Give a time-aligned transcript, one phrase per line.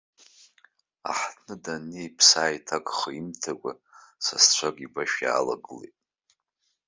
[1.11, 3.71] Аҳҭны даннеи, иԥсы ааиҭакха имҭакәа,
[4.25, 5.93] сасцәак игәашә иаалагылт.